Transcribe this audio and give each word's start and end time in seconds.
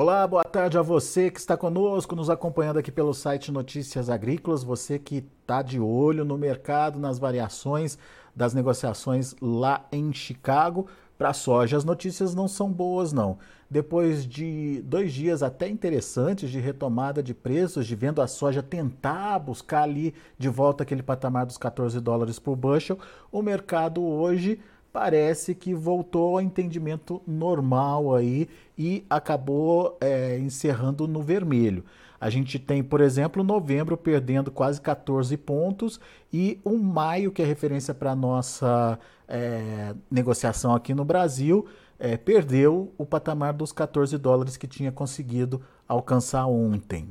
Olá, 0.00 0.24
boa 0.28 0.44
tarde 0.44 0.78
a 0.78 0.80
você 0.80 1.28
que 1.28 1.40
está 1.40 1.56
conosco, 1.56 2.14
nos 2.14 2.30
acompanhando 2.30 2.78
aqui 2.78 2.92
pelo 2.92 3.12
site 3.12 3.50
Notícias 3.50 4.08
Agrícolas, 4.08 4.62
você 4.62 4.96
que 4.96 5.26
está 5.42 5.60
de 5.60 5.80
olho 5.80 6.24
no 6.24 6.38
mercado, 6.38 7.00
nas 7.00 7.18
variações 7.18 7.98
das 8.32 8.54
negociações 8.54 9.34
lá 9.42 9.84
em 9.90 10.12
Chicago. 10.12 10.86
Para 11.18 11.30
a 11.30 11.34
soja, 11.34 11.76
as 11.76 11.84
notícias 11.84 12.32
não 12.32 12.46
são 12.46 12.70
boas, 12.70 13.12
não. 13.12 13.38
Depois 13.68 14.24
de 14.24 14.80
dois 14.82 15.12
dias 15.12 15.42
até 15.42 15.68
interessantes 15.68 16.48
de 16.48 16.60
retomada 16.60 17.20
de 17.20 17.34
preços, 17.34 17.84
de 17.84 17.96
vendo 17.96 18.22
a 18.22 18.28
soja 18.28 18.62
tentar 18.62 19.40
buscar 19.40 19.82
ali 19.82 20.14
de 20.38 20.48
volta 20.48 20.84
aquele 20.84 21.02
patamar 21.02 21.44
dos 21.44 21.58
14 21.58 21.98
dólares 21.98 22.38
por 22.38 22.54
bushel, 22.54 23.00
o 23.32 23.42
mercado 23.42 24.00
hoje 24.00 24.60
parece 24.92 25.54
que 25.54 25.74
voltou 25.74 26.36
ao 26.36 26.40
entendimento 26.40 27.22
normal 27.26 28.14
aí 28.14 28.48
e 28.76 29.04
acabou 29.08 29.96
é, 30.00 30.38
encerrando 30.38 31.06
no 31.06 31.22
vermelho. 31.22 31.84
A 32.20 32.30
gente 32.30 32.58
tem, 32.58 32.82
por 32.82 33.00
exemplo, 33.00 33.44
novembro 33.44 33.96
perdendo 33.96 34.50
quase 34.50 34.80
14 34.80 35.36
pontos 35.36 36.00
e 36.32 36.58
um 36.64 36.76
maio, 36.76 37.30
que 37.30 37.40
é 37.40 37.44
referência 37.44 37.94
para 37.94 38.10
a 38.10 38.16
nossa 38.16 38.98
é, 39.28 39.94
negociação 40.10 40.74
aqui 40.74 40.94
no 40.94 41.04
Brasil, 41.04 41.66
é, 41.98 42.16
perdeu 42.16 42.92
o 42.98 43.06
patamar 43.06 43.52
dos 43.52 43.70
14 43.70 44.16
dólares 44.18 44.56
que 44.56 44.66
tinha 44.66 44.90
conseguido 44.90 45.60
alcançar 45.86 46.46
ontem. 46.46 47.08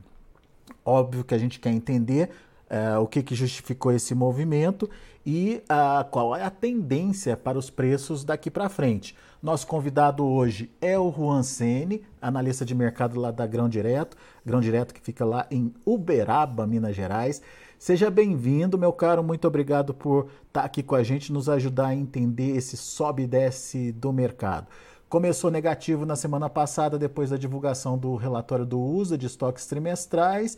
Óbvio 0.84 1.24
que 1.24 1.34
a 1.34 1.38
gente 1.38 1.60
quer 1.60 1.72
entender 1.72 2.32
é, 2.70 2.98
o 2.98 3.08
que, 3.08 3.24
que 3.24 3.36
justificou 3.36 3.92
esse 3.92 4.14
movimento 4.14 4.90
e 5.26 5.62
uh, 5.64 6.10
qual 6.10 6.34
é 6.34 6.44
a 6.44 6.50
tendência 6.50 7.36
para 7.36 7.58
os 7.58 7.70
preços 7.70 8.24
daqui 8.24 8.50
para 8.50 8.70
frente. 8.70 9.14
Nosso 9.44 9.68
convidado 9.68 10.26
hoje 10.26 10.72
é 10.80 10.98
o 10.98 11.12
Juan 11.12 11.44
Sene, 11.44 12.02
analista 12.22 12.64
de 12.64 12.74
mercado 12.74 13.20
lá 13.20 13.30
da 13.30 13.46
Grão 13.46 13.68
Direto, 13.68 14.16
Grão 14.46 14.62
Direto 14.62 14.94
que 14.94 15.02
fica 15.02 15.26
lá 15.26 15.46
em 15.52 15.74
Uberaba, 15.86 16.66
Minas 16.66 16.96
Gerais. 16.96 17.42
Seja 17.78 18.10
bem-vindo, 18.10 18.78
meu 18.78 18.94
caro, 18.94 19.22
muito 19.22 19.46
obrigado 19.46 19.94
por 19.94 20.28
estar 20.48 20.62
tá 20.62 20.64
aqui 20.64 20.82
com 20.82 20.96
a 20.96 21.04
gente, 21.04 21.32
nos 21.34 21.50
ajudar 21.50 21.88
a 21.88 21.96
entender 21.96 22.56
esse 22.56 22.78
sobe 22.78 23.24
e 23.24 23.28
desce 23.28 23.92
do 23.92 24.14
mercado. 24.14 24.68
Começou 25.10 25.52
negativo 25.52 26.06
na 26.06 26.16
semana 26.16 26.50
passada, 26.50 26.98
depois 26.98 27.30
da 27.30 27.38
divulgação 27.38 27.98
do 27.98 28.16
relatório 28.16 28.66
do 28.66 28.80
USA 28.80 29.18
de 29.18 29.28
estoques 29.28 29.66
trimestrais 29.66 30.58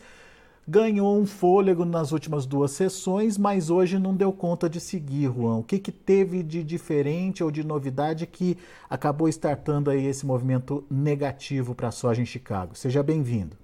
ganhou 0.66 1.18
um 1.18 1.26
fôlego 1.26 1.84
nas 1.84 2.12
últimas 2.12 2.46
duas 2.46 2.70
sessões, 2.72 3.36
mas 3.36 3.70
hoje 3.70 3.98
não 3.98 4.14
deu 4.14 4.32
conta 4.32 4.68
de 4.68 4.80
seguir, 4.80 5.32
Juan. 5.32 5.56
O 5.58 5.64
que, 5.64 5.78
que 5.78 5.90
teve 5.90 6.42
de 6.42 6.62
diferente 6.62 7.42
ou 7.42 7.50
de 7.50 7.64
novidade 7.64 8.26
que 8.26 8.56
acabou 8.88 9.28
startando 9.28 9.90
aí 9.90 10.06
esse 10.06 10.24
movimento 10.24 10.84
negativo 10.90 11.74
para 11.74 11.88
a 11.88 11.92
soja 11.92 12.22
em 12.22 12.26
Chicago? 12.26 12.74
Seja 12.74 13.02
bem-vindo. 13.02 13.56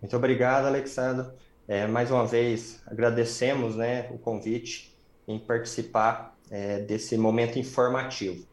Muito 0.00 0.16
obrigado, 0.16 0.66
Alexandre. 0.66 1.28
É, 1.68 1.86
mais 1.86 2.10
uma 2.10 2.26
vez, 2.26 2.82
agradecemos 2.86 3.76
né, 3.76 4.08
o 4.10 4.18
convite 4.18 4.92
em 5.28 5.38
participar 5.38 6.36
é, 6.50 6.80
desse 6.80 7.16
momento 7.16 7.58
informativo. 7.58 8.44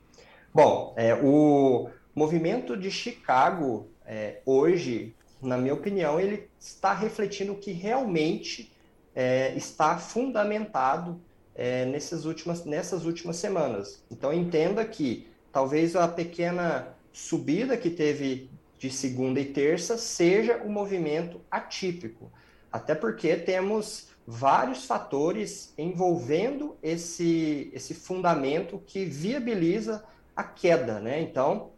Bom, 0.53 0.93
é, 0.95 1.15
o 1.15 1.89
movimento 2.13 2.77
de 2.77 2.91
Chicago 2.91 3.87
é, 4.05 4.41
hoje 4.45 5.15
na 5.41 5.57
minha 5.57 5.73
opinião, 5.73 6.19
ele 6.19 6.49
está 6.59 6.93
refletindo 6.93 7.53
o 7.53 7.57
que 7.57 7.71
realmente 7.71 8.71
é, 9.15 9.53
está 9.55 9.97
fundamentado 9.97 11.19
é, 11.55 11.85
nessas, 11.85 12.25
últimas, 12.25 12.65
nessas 12.65 13.05
últimas 13.05 13.37
semanas. 13.37 14.03
Então, 14.11 14.33
entenda 14.33 14.83
que 14.85 15.27
talvez 15.51 15.95
a 15.95 16.07
pequena 16.07 16.95
subida 17.11 17.77
que 17.77 17.89
teve 17.89 18.49
de 18.77 18.89
segunda 18.89 19.39
e 19.39 19.45
terça 19.45 19.97
seja 19.97 20.61
um 20.63 20.69
movimento 20.69 21.41
atípico, 21.51 22.31
até 22.71 22.95
porque 22.95 23.35
temos 23.35 24.07
vários 24.25 24.85
fatores 24.85 25.73
envolvendo 25.77 26.77
esse, 26.83 27.69
esse 27.73 27.93
fundamento 27.93 28.81
que 28.85 29.03
viabiliza 29.03 30.03
a 30.35 30.43
queda. 30.43 30.99
Né? 30.99 31.19
Então, 31.19 31.71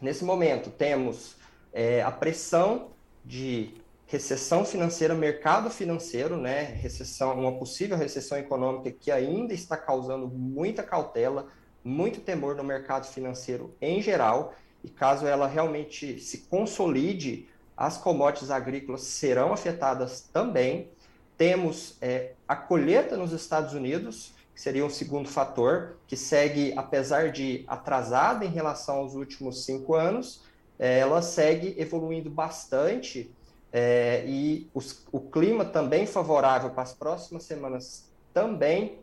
nesse 0.00 0.24
momento, 0.24 0.70
temos 0.70 1.34
é, 1.72 2.02
a 2.02 2.10
pressão 2.10 2.90
de 3.24 3.74
recessão 4.06 4.64
financeira, 4.64 5.14
mercado 5.14 5.70
financeiro, 5.70 6.36
né, 6.36 6.62
recessão, 6.62 7.38
uma 7.38 7.52
possível 7.52 7.96
recessão 7.96 8.36
econômica 8.36 8.90
que 8.90 9.10
ainda 9.10 9.54
está 9.54 9.76
causando 9.76 10.26
muita 10.26 10.82
cautela, 10.82 11.46
muito 11.84 12.20
temor 12.20 12.56
no 12.56 12.64
mercado 12.64 13.06
financeiro 13.06 13.72
em 13.80 14.02
geral, 14.02 14.52
e 14.82 14.88
caso 14.88 15.26
ela 15.26 15.46
realmente 15.46 16.18
se 16.18 16.38
consolide, 16.38 17.48
as 17.76 17.96
commodities 17.96 18.50
agrícolas 18.50 19.02
serão 19.02 19.52
afetadas 19.52 20.28
também. 20.32 20.90
Temos 21.36 21.96
é, 22.00 22.32
a 22.48 22.56
colheita 22.56 23.16
nos 23.16 23.32
Estados 23.32 23.74
Unidos, 23.74 24.34
que 24.52 24.60
seria 24.60 24.84
um 24.84 24.90
segundo 24.90 25.28
fator, 25.28 25.96
que 26.06 26.16
segue, 26.16 26.74
apesar 26.76 27.30
de 27.30 27.64
atrasada 27.66 28.44
em 28.44 28.50
relação 28.50 28.96
aos 28.96 29.14
últimos 29.14 29.64
cinco 29.64 29.94
anos, 29.94 30.42
ela 30.80 31.20
segue 31.20 31.74
evoluindo 31.78 32.30
bastante 32.30 33.30
é, 33.72 34.24
e 34.26 34.68
os, 34.74 35.06
o 35.12 35.20
clima 35.20 35.64
também 35.64 36.06
favorável 36.06 36.70
para 36.70 36.82
as 36.82 36.94
próximas 36.94 37.44
semanas 37.44 38.10
também 38.32 38.98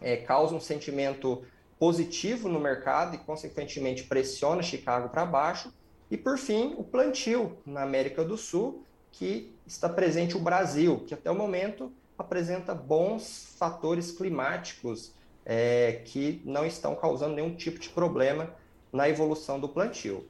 é, 0.00 0.18
causa 0.18 0.54
um 0.54 0.60
sentimento 0.60 1.42
positivo 1.78 2.48
no 2.48 2.60
mercado 2.60 3.14
e, 3.14 3.18
consequentemente, 3.18 4.04
pressiona 4.04 4.62
Chicago 4.62 5.08
para 5.08 5.24
baixo. 5.24 5.72
E, 6.10 6.16
por 6.16 6.38
fim, 6.38 6.74
o 6.76 6.84
plantio 6.84 7.56
na 7.64 7.82
América 7.82 8.24
do 8.24 8.36
Sul, 8.36 8.84
que 9.10 9.54
está 9.66 9.88
presente 9.88 10.36
o 10.36 10.40
Brasil, 10.40 11.04
que 11.06 11.14
até 11.14 11.30
o 11.30 11.34
momento 11.34 11.92
apresenta 12.16 12.74
bons 12.74 13.54
fatores 13.58 14.10
climáticos 14.10 15.12
é, 15.44 16.02
que 16.04 16.42
não 16.44 16.66
estão 16.66 16.94
causando 16.94 17.34
nenhum 17.34 17.54
tipo 17.54 17.78
de 17.78 17.88
problema 17.88 18.52
na 18.92 19.08
evolução 19.08 19.58
do 19.58 19.68
plantio. 19.68 20.26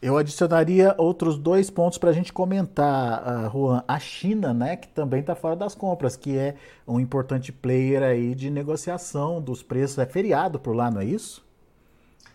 Eu 0.00 0.16
adicionaria 0.18 0.94
outros 0.98 1.38
dois 1.38 1.70
pontos 1.70 1.98
para 1.98 2.10
a 2.10 2.12
gente 2.12 2.32
comentar, 2.32 3.22
uh, 3.22 3.50
Juan. 3.50 3.84
A 3.88 3.98
China, 3.98 4.52
né, 4.52 4.76
que 4.76 4.88
também 4.88 5.20
está 5.20 5.34
fora 5.34 5.56
das 5.56 5.74
compras, 5.74 6.16
que 6.16 6.36
é 6.36 6.54
um 6.86 7.00
importante 7.00 7.50
player 7.50 8.02
aí 8.02 8.34
de 8.34 8.50
negociação 8.50 9.40
dos 9.40 9.62
preços. 9.62 9.98
É 9.98 10.06
feriado 10.06 10.58
por 10.60 10.76
lá, 10.76 10.90
não 10.90 11.00
é 11.00 11.04
isso? 11.04 11.44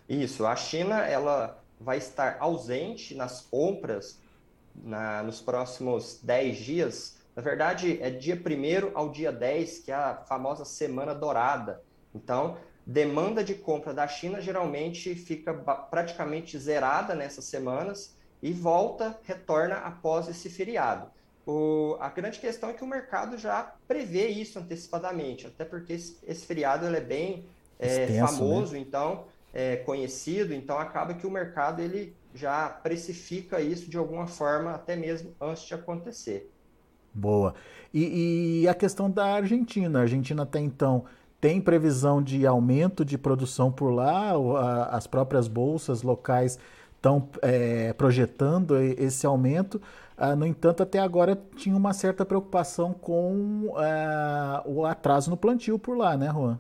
Isso. 0.10 0.46
A 0.46 0.56
China 0.56 1.00
ela 1.00 1.62
vai 1.80 1.98
estar 1.98 2.38
ausente 2.40 3.16
nas 3.16 3.42
compras 3.42 4.20
na, 4.76 5.24
nos 5.24 5.42
próximos 5.42 6.20
10 6.22 6.58
dias. 6.58 7.18
Na 7.36 7.42
verdade, 7.42 7.98
é 8.02 8.10
dia 8.10 8.36
1 8.36 8.92
ao 8.98 9.10
dia 9.10 9.32
10, 9.32 9.80
que 9.80 9.92
é 9.92 9.96
a 9.96 10.16
famosa 10.16 10.66
Semana 10.66 11.14
Dourada. 11.16 11.82
Então, 12.14 12.58
demanda 12.86 13.44
de 13.44 13.54
compra 13.54 13.94
da 13.94 14.08
China 14.08 14.42
geralmente 14.42 15.14
fica 15.16 15.54
praticamente 15.54 16.58
zerada 16.58 17.14
nessas 17.14 17.46
semanas 17.46 18.16
e 18.42 18.52
volta, 18.52 19.20
retorna 19.24 19.76
após 19.76 20.28
esse 20.28 20.50
feriado. 20.50 21.08
O, 21.46 21.96
a 22.00 22.10
grande 22.10 22.40
questão 22.40 22.70
é 22.70 22.74
que 22.74 22.84
o 22.84 22.88
mercado 22.88 23.38
já 23.38 23.74
prevê 23.88 24.28
isso 24.28 24.60
antecipadamente, 24.60 25.48
até 25.48 25.66
porque 25.66 25.94
esse, 25.94 26.18
esse 26.28 26.46
feriado 26.46 26.86
ele 26.86 26.98
é 26.98 27.02
bem 27.02 27.46
é, 27.80 28.04
Extenso, 28.04 28.14
né? 28.14 28.28
famoso, 28.28 28.74
né? 28.74 28.80
então 28.80 29.26
é, 29.54 29.78
conhecido, 29.78 30.54
então 30.54 30.78
acaba 30.78 31.14
que 31.14 31.26
o 31.26 31.32
mercado 31.32 31.82
ele 31.82 32.16
já 32.34 32.70
precifica 32.70 33.60
isso 33.60 33.90
de 33.90 33.98
alguma 33.98 34.28
forma 34.28 34.72
até 34.72 34.96
mesmo 34.96 35.34
antes 35.40 35.64
de 35.64 35.74
acontecer. 35.74 36.50
Boa. 37.14 37.54
E, 37.94 38.62
e 38.62 38.68
a 38.68 38.74
questão 38.74 39.10
da 39.10 39.26
Argentina, 39.26 40.00
a 40.00 40.02
Argentina 40.04 40.44
até 40.44 40.60
então 40.60 41.06
tem 41.42 41.60
previsão 41.60 42.22
de 42.22 42.46
aumento 42.46 43.04
de 43.04 43.18
produção 43.18 43.72
por 43.72 43.90
lá, 43.90 44.34
as 44.92 45.08
próprias 45.08 45.48
bolsas 45.48 46.04
locais 46.04 46.60
estão 46.96 47.28
é, 47.42 47.92
projetando 47.94 48.78
esse 48.78 49.26
aumento. 49.26 49.82
Ah, 50.16 50.36
no 50.36 50.46
entanto, 50.46 50.84
até 50.84 51.00
agora 51.00 51.36
tinha 51.56 51.76
uma 51.76 51.94
certa 51.94 52.24
preocupação 52.24 52.94
com 52.94 53.74
é, 53.80 54.62
o 54.68 54.86
atraso 54.86 55.32
no 55.32 55.36
plantio 55.36 55.80
por 55.80 55.98
lá, 55.98 56.16
né, 56.16 56.30
Juan? 56.32 56.60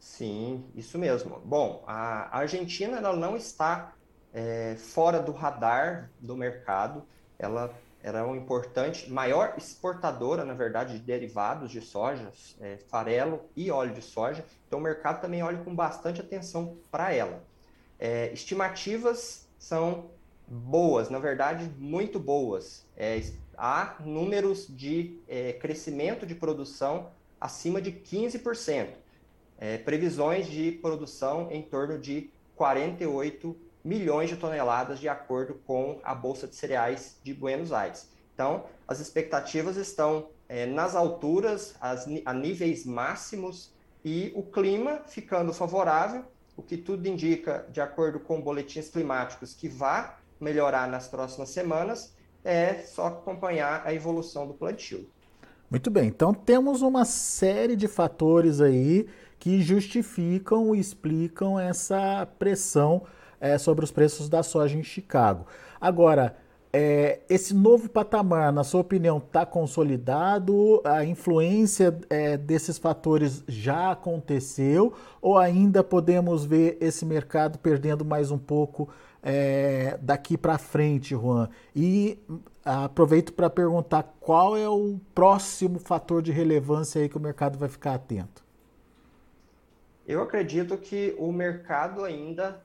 Sim, 0.00 0.64
isso 0.74 0.98
mesmo. 0.98 1.38
Bom, 1.44 1.84
a 1.86 2.38
Argentina 2.38 2.96
ela 2.96 3.14
não 3.14 3.36
está 3.36 3.92
é, 4.32 4.74
fora 4.76 5.20
do 5.20 5.32
radar 5.32 6.10
do 6.18 6.34
mercado. 6.34 7.02
Ela 7.38 7.70
era 8.02 8.24
uma 8.26 8.36
importante, 8.36 9.10
maior 9.10 9.54
exportadora, 9.56 10.44
na 10.44 10.54
verdade, 10.54 10.98
de 10.98 11.04
derivados 11.04 11.70
de 11.70 11.80
soja, 11.80 12.32
é, 12.60 12.76
farelo 12.88 13.40
e 13.54 13.70
óleo 13.70 13.94
de 13.94 14.02
soja. 14.02 14.44
Então, 14.66 14.80
o 14.80 14.82
mercado 14.82 15.20
também 15.20 15.42
olha 15.42 15.58
com 15.58 15.74
bastante 15.74 16.20
atenção 16.20 16.76
para 16.90 17.12
ela. 17.12 17.42
É, 17.98 18.32
estimativas 18.32 19.48
são 19.58 20.10
boas, 20.48 21.08
na 21.08 21.20
verdade, 21.20 21.70
muito 21.78 22.18
boas. 22.18 22.84
É, 22.96 23.22
há 23.56 23.96
números 24.00 24.66
de 24.68 25.20
é, 25.28 25.52
crescimento 25.52 26.26
de 26.26 26.34
produção 26.34 27.10
acima 27.40 27.80
de 27.80 27.92
15%. 27.92 28.88
É, 29.58 29.78
previsões 29.78 30.48
de 30.48 30.72
produção 30.72 31.48
em 31.52 31.62
torno 31.62 31.96
de 31.96 32.30
48 32.56 33.56
milhões 33.84 34.30
de 34.30 34.36
toneladas, 34.36 34.98
de 34.98 35.08
acordo 35.08 35.54
com 35.66 36.00
a 36.04 36.14
Bolsa 36.14 36.46
de 36.46 36.54
Cereais 36.54 37.18
de 37.22 37.34
Buenos 37.34 37.72
Aires. 37.72 38.08
Então, 38.34 38.64
as 38.86 39.00
expectativas 39.00 39.76
estão 39.76 40.28
é, 40.48 40.66
nas 40.66 40.94
alturas, 40.94 41.74
as, 41.80 42.06
a 42.24 42.32
níveis 42.32 42.86
máximos, 42.86 43.72
e 44.04 44.32
o 44.34 44.42
clima 44.42 45.02
ficando 45.06 45.52
favorável, 45.52 46.24
o 46.56 46.62
que 46.62 46.76
tudo 46.76 47.06
indica, 47.06 47.66
de 47.70 47.80
acordo 47.80 48.18
com 48.18 48.40
boletins 48.40 48.88
climáticos, 48.88 49.54
que 49.54 49.68
vai 49.68 50.12
melhorar 50.40 50.88
nas 50.88 51.08
próximas 51.08 51.50
semanas, 51.50 52.14
é 52.44 52.82
só 52.82 53.06
acompanhar 53.06 53.82
a 53.84 53.94
evolução 53.94 54.46
do 54.46 54.54
plantio. 54.54 55.08
Muito 55.70 55.90
bem, 55.90 56.08
então 56.08 56.34
temos 56.34 56.82
uma 56.82 57.04
série 57.04 57.76
de 57.76 57.88
fatores 57.88 58.60
aí 58.60 59.08
que 59.38 59.62
justificam 59.62 60.74
e 60.74 60.78
explicam 60.78 61.58
essa 61.58 62.26
pressão 62.38 63.06
é, 63.42 63.58
sobre 63.58 63.84
os 63.84 63.90
preços 63.90 64.28
da 64.28 64.42
soja 64.44 64.78
em 64.78 64.84
Chicago. 64.84 65.46
Agora, 65.80 66.36
é, 66.72 67.18
esse 67.28 67.52
novo 67.52 67.90
patamar, 67.90 68.52
na 68.52 68.62
sua 68.62 68.80
opinião, 68.80 69.18
está 69.18 69.44
consolidado? 69.44 70.80
A 70.84 71.04
influência 71.04 71.98
é, 72.08 72.36
desses 72.38 72.78
fatores 72.78 73.42
já 73.48 73.90
aconteceu? 73.90 74.94
Ou 75.20 75.36
ainda 75.36 75.82
podemos 75.82 76.44
ver 76.44 76.78
esse 76.80 77.04
mercado 77.04 77.58
perdendo 77.58 78.04
mais 78.04 78.30
um 78.30 78.38
pouco 78.38 78.88
é, 79.20 79.98
daqui 80.00 80.38
para 80.38 80.56
frente, 80.56 81.10
Juan? 81.10 81.48
E 81.74 82.18
aproveito 82.64 83.32
para 83.32 83.50
perguntar 83.50 84.14
qual 84.20 84.56
é 84.56 84.68
o 84.68 85.00
próximo 85.12 85.80
fator 85.80 86.22
de 86.22 86.30
relevância 86.30 87.02
aí 87.02 87.08
que 87.08 87.16
o 87.16 87.20
mercado 87.20 87.58
vai 87.58 87.68
ficar 87.68 87.94
atento. 87.94 88.42
Eu 90.06 90.22
acredito 90.22 90.76
que 90.78 91.14
o 91.18 91.32
mercado 91.32 92.04
ainda 92.04 92.60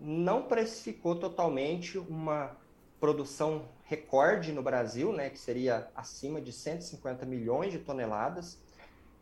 não 0.00 0.42
precificou 0.44 1.14
totalmente 1.16 1.98
uma 1.98 2.56
produção 2.98 3.68
recorde 3.84 4.52
no 4.52 4.62
Brasil, 4.62 5.12
né, 5.12 5.30
que 5.30 5.38
seria 5.38 5.90
acima 5.94 6.40
de 6.40 6.52
150 6.52 7.26
milhões 7.26 7.72
de 7.72 7.78
toneladas. 7.78 8.58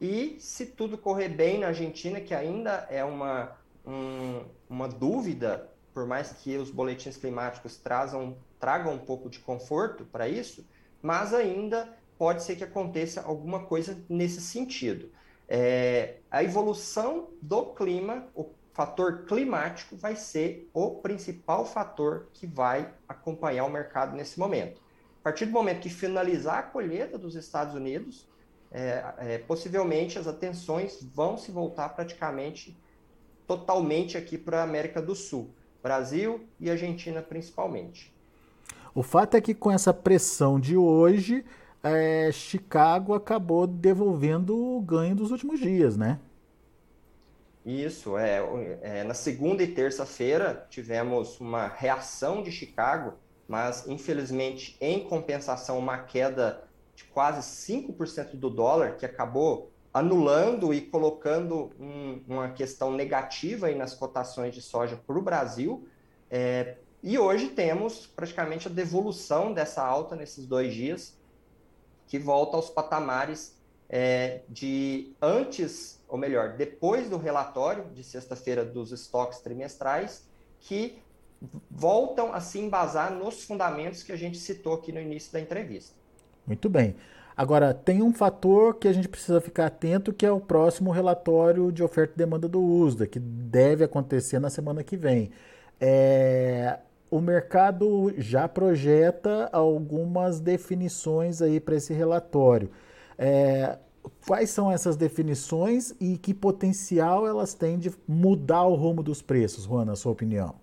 E 0.01 0.37
se 0.39 0.67
tudo 0.67 0.97
correr 0.97 1.29
bem 1.29 1.59
na 1.59 1.69
Argentina, 1.69 2.21
que 2.21 2.35
ainda 2.35 2.87
é 2.91 3.03
uma, 3.05 3.57
um, 3.85 4.45
uma 4.69 4.89
dúvida 4.89 5.69
por 5.99 6.07
mais 6.07 6.33
que 6.33 6.57
os 6.57 6.71
boletins 6.71 7.17
climáticos 7.17 7.77
trazam, 7.77 8.37
tragam 8.61 8.95
um 8.95 8.99
pouco 8.99 9.29
de 9.29 9.41
conforto 9.41 10.05
para 10.05 10.29
isso, 10.29 10.65
mas 11.03 11.35
ainda 11.35 11.93
pode 12.17 12.45
ser 12.45 12.55
que 12.55 12.63
aconteça 12.63 13.23
alguma 13.23 13.65
coisa 13.65 14.01
nesse 14.09 14.41
sentido. 14.41 15.11
É, 15.49 16.19
a 16.31 16.45
evolução 16.45 17.31
do 17.43 17.75
clima, 17.75 18.29
o 18.33 18.45
fator 18.79 19.25
climático, 19.27 19.97
vai 19.97 20.15
ser 20.15 20.71
o 20.73 20.93
principal 20.93 21.67
fator 21.67 22.29
que 22.33 22.47
vai 22.47 22.89
acompanhar 23.09 23.65
o 23.65 23.69
mercado 23.69 24.17
nesse 24.17 24.39
momento. 24.39 24.81
A 25.21 25.25
partir 25.25 25.47
do 25.47 25.51
momento 25.51 25.81
que 25.81 25.91
finalizar 25.91 26.61
a 26.61 26.63
colheita 26.63 27.19
dos 27.19 27.35
Estados 27.35 27.75
Unidos, 27.75 28.25
é, 28.71 29.05
é, 29.19 29.39
possivelmente 29.39 30.17
as 30.17 30.29
atenções 30.29 31.03
vão 31.13 31.37
se 31.37 31.51
voltar 31.51 31.89
praticamente 31.89 32.79
totalmente 33.49 34.17
aqui 34.17 34.39
para 34.39 34.61
a 34.61 34.63
América 34.63 35.03
do 35.03 35.17
Sul. 35.17 35.51
Brasil 35.83 36.47
e 36.61 36.71
Argentina 36.71 37.21
principalmente. 37.21 38.15
O 38.95 39.03
fato 39.03 39.37
é 39.37 39.41
que 39.41 39.55
com 39.55 39.73
essa 39.73 39.93
pressão 39.93 40.61
de 40.61 40.77
hoje, 40.77 41.45
é, 41.83 42.31
Chicago 42.31 43.13
acabou 43.13 43.67
devolvendo 43.67 44.57
o 44.57 44.81
ganho 44.81 45.17
dos 45.17 45.33
últimos 45.33 45.59
dias, 45.59 45.97
né? 45.97 46.21
Isso, 47.69 48.17
é, 48.17 48.41
é 48.81 49.05
na 49.05 49.13
segunda 49.13 49.63
e 49.63 49.67
terça-feira 49.67 50.67
tivemos 50.71 51.39
uma 51.39 51.67
reação 51.67 52.43
de 52.43 52.51
Chicago, 52.51 53.19
mas 53.47 53.87
infelizmente 53.87 54.75
em 54.81 55.07
compensação 55.07 55.79
uma 55.79 55.99
queda 55.99 56.65
de 56.95 57.05
quase 57.05 57.43
5% 57.43 58.37
do 58.37 58.49
dólar, 58.49 58.97
que 58.97 59.05
acabou 59.05 59.71
anulando 59.93 60.73
e 60.73 60.81
colocando 60.81 61.71
um, 61.79 62.23
uma 62.27 62.49
questão 62.53 62.91
negativa 62.91 63.67
aí 63.67 63.75
nas 63.75 63.93
cotações 63.93 64.55
de 64.55 64.63
soja 64.63 64.97
para 64.97 65.19
o 65.19 65.21
Brasil. 65.21 65.87
É, 66.31 66.79
e 67.03 67.19
hoje 67.19 67.49
temos 67.49 68.07
praticamente 68.07 68.67
a 68.67 68.71
devolução 68.71 69.53
dessa 69.53 69.85
alta 69.85 70.17
nesses 70.17 70.47
dois 70.47 70.73
dias, 70.73 71.19
que 72.07 72.19
volta 72.19 72.57
aos 72.57 72.71
patamares 72.71 73.58
é, 73.89 74.43
de 74.49 75.13
antes, 75.21 76.03
ou 76.09 76.19
melhor, 76.19 76.57
depois 76.57 77.09
do 77.09 77.17
relatório 77.17 77.85
de 77.95 78.05
sexta-feira 78.05 78.65
dos 78.65 78.93
estoques 78.93 79.41
trimestrais, 79.41 80.27
que 80.61 80.99
voltam 81.71 82.33
a 82.33 82.41
se 82.41 82.59
embasar 82.59 83.13
nos 83.13 83.45
fundamentos 83.45 84.03
que 84.03 84.13
a 84.13 84.17
gente 84.17 84.39
citou 84.39 84.75
aqui 84.75 84.93
no 84.93 85.01
início 85.01 85.33
da 85.33 85.41
entrevista. 85.41 85.95
Muito 86.47 86.69
bem. 86.69 86.97
Agora, 87.37 87.73
tem 87.73 88.03
um 88.03 88.13
fator 88.13 88.75
que 88.75 88.89
a 88.89 88.93
gente 88.93 89.09
precisa 89.09 89.41
ficar 89.41 89.67
atento, 89.67 90.13
que 90.13 90.27
é 90.27 90.33
o 90.33 90.41
próximo 90.41 90.91
relatório 90.91 91.71
de 91.71 91.85
oferta 91.85 92.15
e 92.15 92.19
demanda 92.19 92.49
do 92.49 92.61
USDA, 92.61 93.07
que 93.07 93.21
deve 93.21 93.85
acontecer 93.85 94.41
na 94.41 94.51
semana 94.51 94.83
que 94.83 94.97
vem. 94.97 95.31
É, 95.81 96.81
o 97.09 97.21
mercado 97.21 98.13
já 98.19 98.49
projeta 98.49 99.49
algumas 99.53 100.41
definições 100.41 101.41
aí 101.41 101.61
para 101.61 101.77
esse 101.77 101.93
relatório. 101.93 102.71
É, 103.19 103.79
quais 104.27 104.51
são 104.51 104.71
essas 104.71 104.97
definições 104.97 105.93
e 106.01 106.17
que 106.17 106.33
potencial 106.33 107.27
elas 107.27 107.53
têm 107.53 107.79
de 107.79 107.93
mudar 108.07 108.65
o 108.65 108.75
rumo 108.75 109.03
dos 109.03 109.21
preços, 109.21 109.65
Juan, 109.65 109.85
na 109.85 109.97
sua 109.97 110.13
opinião? 110.13 110.55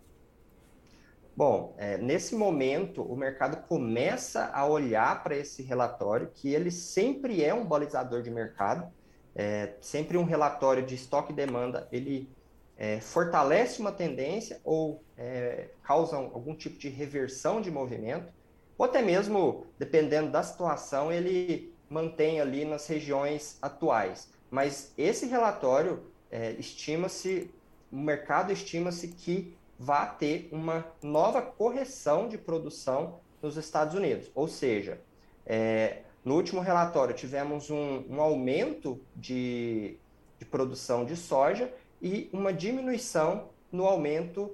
Bom, 1.36 1.76
é, 1.78 1.98
nesse 1.98 2.34
momento, 2.34 3.02
o 3.02 3.14
mercado 3.18 3.68
começa 3.68 4.46
a 4.54 4.66
olhar 4.66 5.22
para 5.22 5.36
esse 5.36 5.62
relatório, 5.62 6.32
que 6.34 6.54
ele 6.54 6.72
sempre 6.72 7.44
é 7.44 7.54
um 7.54 7.66
balizador 7.66 8.22
de 8.22 8.32
mercado, 8.32 8.90
é, 9.36 9.74
sempre 9.82 10.18
um 10.18 10.24
relatório 10.24 10.86
de 10.86 10.96
estoque 10.96 11.34
e 11.34 11.36
demanda, 11.36 11.90
ele 11.92 12.30
é, 12.78 13.02
fortalece 13.02 13.82
uma 13.82 13.92
tendência 13.92 14.62
ou 14.64 15.04
é, 15.18 15.68
causa 15.84 16.16
algum 16.16 16.56
tipo 16.56 16.78
de 16.78 16.88
reversão 16.88 17.60
de 17.60 17.70
movimento, 17.70 18.32
ou 18.78 18.86
até 18.86 19.02
mesmo, 19.02 19.68
dependendo 19.78 20.32
da 20.32 20.42
situação, 20.42 21.12
ele 21.12 21.75
mantém 21.90 22.40
ali 22.40 22.66
nas 22.66 22.88
regiões 22.88 23.58
atuais. 23.62 24.30
Mas 24.50 24.94
esse 24.98 25.26
relatório 25.26 26.04
é, 26.32 26.52
estima-se, 26.54 27.52
o 27.92 27.98
mercado 27.98 28.52
estima-se 28.52 29.10
que 29.10 29.56
vá 29.78 30.06
ter 30.06 30.50
uma 30.52 30.86
nova 31.02 31.42
correção 31.42 32.28
de 32.28 32.38
produção 32.38 33.20
nos 33.42 33.58
Estados 33.58 33.94
Unidos. 33.96 34.32
Ou 34.34 34.48
seja, 34.48 35.00
é, 35.46 36.02
no 36.24 36.36
último 36.36 36.62
relatório 36.62 37.14
tivemos 37.14 37.70
um, 37.70 38.04
um 38.10 38.20
aumento 38.20 39.00
de, 39.16 39.98
de, 40.40 40.46
produção 40.46 41.06
de 41.06 41.16
soja 41.16 41.72
e 42.02 42.30
uma 42.34 42.52
diminuição 42.52 43.50
no 43.72 43.86
aumento 43.86 44.52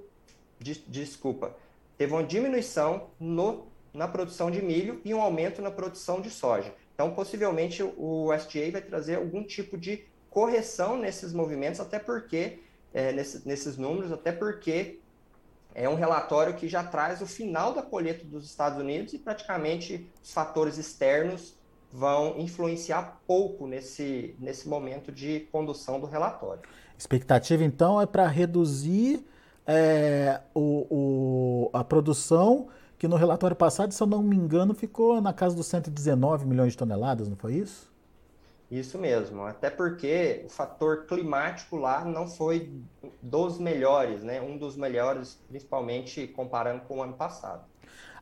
de, 0.58 0.74
desculpa, 0.86 1.56
teve 1.96 2.12
uma 2.12 2.22
diminuição 2.22 3.08
no, 3.18 3.66
na 3.92 4.06
produção 4.06 4.50
de 4.50 4.60
milho 4.60 5.00
e 5.04 5.14
um 5.14 5.20
aumento 5.20 5.62
na 5.62 5.70
produção 5.70 6.20
de 6.20 6.30
soja. 6.30 6.74
Então, 7.02 7.12
possivelmente, 7.12 7.82
o 7.82 8.32
SDA 8.32 8.70
vai 8.70 8.80
trazer 8.80 9.16
algum 9.16 9.42
tipo 9.42 9.76
de 9.76 10.04
correção 10.30 10.96
nesses 10.96 11.32
movimentos, 11.32 11.80
até 11.80 11.98
porque, 11.98 12.60
é, 12.94 13.10
nesse, 13.10 13.46
nesses 13.46 13.76
números, 13.76 14.12
até 14.12 14.30
porque 14.30 15.00
é 15.74 15.88
um 15.88 15.96
relatório 15.96 16.54
que 16.54 16.68
já 16.68 16.84
traz 16.84 17.20
o 17.20 17.26
final 17.26 17.74
da 17.74 17.82
colheita 17.82 18.24
dos 18.24 18.44
Estados 18.44 18.78
Unidos 18.78 19.12
e 19.14 19.18
praticamente 19.18 20.08
os 20.22 20.32
fatores 20.32 20.78
externos 20.78 21.56
vão 21.92 22.38
influenciar 22.38 23.20
pouco 23.26 23.66
nesse, 23.66 24.36
nesse 24.38 24.68
momento 24.68 25.10
de 25.10 25.40
condução 25.50 25.98
do 25.98 26.06
relatório. 26.06 26.62
Expectativa, 26.96 27.64
então, 27.64 28.00
é 28.00 28.06
para 28.06 28.28
reduzir 28.28 29.26
é, 29.66 30.40
o, 30.54 30.86
o, 30.88 31.70
a 31.72 31.82
produção, 31.82 32.68
que 33.02 33.08
no 33.08 33.16
relatório 33.16 33.56
passado, 33.56 33.92
se 33.92 34.00
eu 34.00 34.06
não 34.06 34.22
me 34.22 34.36
engano, 34.36 34.72
ficou 34.74 35.20
na 35.20 35.32
casa 35.32 35.56
dos 35.56 35.66
119 35.66 36.46
milhões 36.46 36.70
de 36.70 36.78
toneladas, 36.78 37.28
não 37.28 37.34
foi 37.34 37.54
isso? 37.54 37.90
Isso 38.70 38.96
mesmo, 38.96 39.42
até 39.42 39.68
porque 39.70 40.44
o 40.46 40.48
fator 40.48 41.04
climático 41.06 41.76
lá 41.76 42.04
não 42.04 42.28
foi 42.28 42.72
dos 43.20 43.58
melhores, 43.58 44.22
né? 44.22 44.40
Um 44.40 44.56
dos 44.56 44.76
melhores, 44.76 45.36
principalmente 45.48 46.28
comparando 46.28 46.82
com 46.82 46.98
o 46.98 47.02
ano 47.02 47.14
passado. 47.14 47.64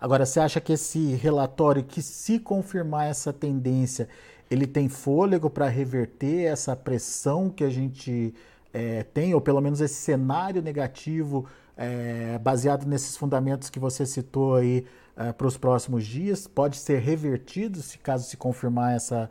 Agora, 0.00 0.24
você 0.24 0.40
acha 0.40 0.62
que 0.62 0.72
esse 0.72 1.12
relatório, 1.12 1.84
que 1.84 2.00
se 2.00 2.38
confirmar 2.38 3.06
essa 3.06 3.34
tendência, 3.34 4.08
ele 4.50 4.66
tem 4.66 4.88
fôlego 4.88 5.50
para 5.50 5.68
reverter 5.68 6.44
essa 6.44 6.74
pressão 6.74 7.50
que 7.50 7.64
a 7.64 7.70
gente 7.70 8.32
é, 8.72 9.02
tem, 9.02 9.34
ou 9.34 9.42
pelo 9.42 9.60
menos 9.60 9.82
esse 9.82 9.96
cenário 9.96 10.62
negativo 10.62 11.46
é, 11.80 12.38
baseado 12.38 12.84
nesses 12.84 13.16
fundamentos 13.16 13.70
que 13.70 13.78
você 13.78 14.04
citou 14.04 14.56
aí 14.56 14.86
é, 15.16 15.32
para 15.32 15.46
os 15.46 15.56
próximos 15.56 16.04
dias, 16.04 16.46
pode 16.46 16.76
ser 16.76 16.98
revertido 16.98 17.80
se 17.80 17.96
caso 17.96 18.28
se 18.28 18.36
confirmar 18.36 18.94
essa 18.94 19.30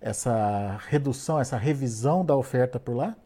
essa 0.00 0.78
redução, 0.88 1.38
essa 1.38 1.56
revisão 1.56 2.24
da 2.24 2.34
oferta 2.34 2.80
por 2.80 2.96
lá? 2.96 3.16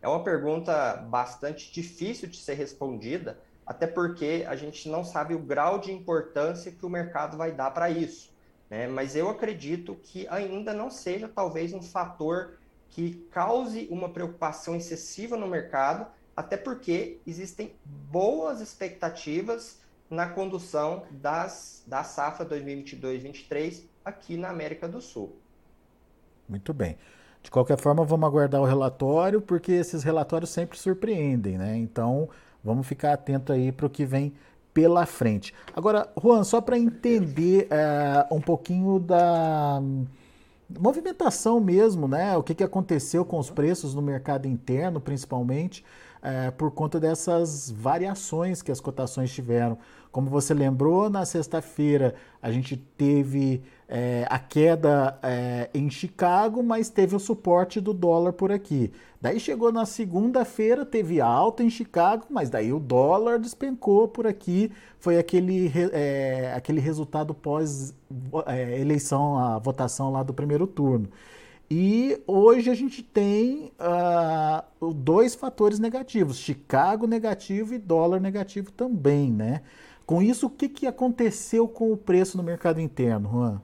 É 0.00 0.06
uma 0.06 0.22
pergunta 0.22 0.96
bastante 1.08 1.72
difícil 1.72 2.28
de 2.28 2.36
ser 2.36 2.54
respondida, 2.54 3.40
até 3.66 3.84
porque 3.84 4.44
a 4.46 4.54
gente 4.54 4.88
não 4.88 5.02
sabe 5.02 5.34
o 5.34 5.40
grau 5.40 5.80
de 5.80 5.90
importância 5.90 6.70
que 6.70 6.86
o 6.86 6.88
mercado 6.88 7.36
vai 7.36 7.50
dar 7.50 7.72
para 7.72 7.90
isso. 7.90 8.32
Né? 8.70 8.86
Mas 8.86 9.16
eu 9.16 9.28
acredito 9.28 9.96
que 9.96 10.28
ainda 10.28 10.72
não 10.72 10.88
seja 10.88 11.26
talvez 11.26 11.72
um 11.72 11.82
fator 11.82 12.58
que 12.90 13.26
cause 13.32 13.88
uma 13.90 14.08
preocupação 14.08 14.76
excessiva 14.76 15.36
no 15.36 15.48
mercado, 15.48 16.06
até 16.36 16.56
porque 16.56 17.20
existem 17.26 17.74
boas 17.84 18.60
expectativas 18.60 19.78
na 20.10 20.28
condução 20.28 21.04
das, 21.10 21.82
da 21.86 22.04
safra 22.04 22.46
2022-23 22.46 23.82
aqui 24.04 24.36
na 24.36 24.50
América 24.50 24.88
do 24.88 25.00
Sul. 25.00 25.36
Muito 26.48 26.74
bem. 26.74 26.98
De 27.42 27.50
qualquer 27.50 27.78
forma, 27.78 28.04
vamos 28.04 28.26
aguardar 28.26 28.60
o 28.60 28.64
relatório, 28.64 29.40
porque 29.40 29.72
esses 29.72 30.02
relatórios 30.02 30.50
sempre 30.50 30.78
surpreendem, 30.78 31.58
né? 31.58 31.76
Então, 31.76 32.28
vamos 32.62 32.86
ficar 32.86 33.12
atento 33.12 33.52
aí 33.52 33.70
para 33.70 33.86
o 33.86 33.90
que 33.90 34.04
vem 34.04 34.32
pela 34.72 35.06
frente. 35.06 35.54
Agora, 35.74 36.08
Juan, 36.20 36.42
só 36.42 36.60
para 36.60 36.78
entender 36.78 37.68
é, 37.70 38.26
um 38.30 38.40
pouquinho 38.40 38.98
da 38.98 39.80
movimentação 40.68 41.60
mesmo, 41.60 42.08
né? 42.08 42.36
O 42.36 42.42
que, 42.42 42.54
que 42.54 42.64
aconteceu 42.64 43.24
com 43.24 43.38
os 43.38 43.50
preços 43.50 43.94
no 43.94 44.02
mercado 44.02 44.48
interno, 44.48 45.00
principalmente, 45.00 45.84
é, 46.24 46.50
por 46.50 46.70
conta 46.70 46.98
dessas 46.98 47.70
variações 47.70 48.62
que 48.62 48.72
as 48.72 48.80
cotações 48.80 49.32
tiveram. 49.32 49.76
Como 50.10 50.30
você 50.30 50.54
lembrou, 50.54 51.10
na 51.10 51.26
sexta-feira 51.26 52.14
a 52.40 52.50
gente 52.50 52.76
teve 52.76 53.62
é, 53.88 54.26
a 54.30 54.38
queda 54.38 55.18
é, 55.22 55.68
em 55.74 55.90
Chicago, 55.90 56.62
mas 56.62 56.88
teve 56.88 57.14
o 57.14 57.20
suporte 57.20 57.80
do 57.80 57.92
dólar 57.92 58.32
por 58.32 58.50
aqui. 58.50 58.90
Daí 59.20 59.38
chegou 59.38 59.72
na 59.72 59.84
segunda-feira, 59.84 60.86
teve 60.86 61.20
alta 61.20 61.62
em 61.62 61.70
Chicago, 61.70 62.24
mas 62.30 62.48
daí 62.48 62.72
o 62.72 62.78
dólar 62.78 63.38
despencou 63.38 64.08
por 64.08 64.26
aqui. 64.26 64.70
Foi 64.98 65.18
aquele, 65.18 65.70
é, 65.92 66.54
aquele 66.56 66.80
resultado 66.80 67.34
pós-eleição, 67.34 69.38
é, 69.38 69.54
a 69.54 69.58
votação 69.58 70.10
lá 70.10 70.22
do 70.22 70.32
primeiro 70.32 70.66
turno. 70.66 71.08
E 71.70 72.22
hoje 72.26 72.70
a 72.70 72.74
gente 72.74 73.02
tem 73.02 73.72
uh, 73.80 74.92
dois 74.92 75.34
fatores 75.34 75.78
negativos: 75.78 76.36
Chicago 76.36 77.06
negativo 77.06 77.74
e 77.74 77.78
dólar 77.78 78.20
negativo 78.20 78.70
também, 78.70 79.32
né? 79.32 79.62
Com 80.06 80.20
isso, 80.20 80.46
o 80.46 80.50
que, 80.50 80.68
que 80.68 80.86
aconteceu 80.86 81.66
com 81.66 81.90
o 81.90 81.96
preço 81.96 82.36
no 82.36 82.42
mercado 82.42 82.80
interno, 82.80 83.30
Juan? 83.30 83.62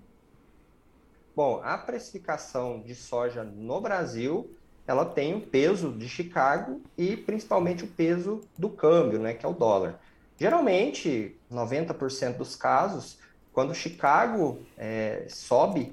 Bom, 1.36 1.60
a 1.62 1.76
precificação 1.76 2.80
de 2.80 2.94
soja 2.94 3.44
no 3.44 3.80
Brasil, 3.80 4.50
ela 4.86 5.04
tem 5.04 5.34
o 5.34 5.40
peso 5.40 5.92
de 5.92 6.08
Chicago 6.08 6.80
e 6.96 7.16
principalmente 7.16 7.84
o 7.84 7.86
peso 7.86 8.40
do 8.58 8.68
câmbio, 8.68 9.18
né, 9.18 9.34
que 9.34 9.44
é 9.44 9.48
o 9.48 9.52
dólar. 9.52 10.00
Geralmente, 10.38 11.36
90% 11.52 12.38
dos 12.38 12.56
casos, 12.56 13.18
quando 13.52 13.74
Chicago 13.74 14.58
é, 14.76 15.26
sobe, 15.28 15.92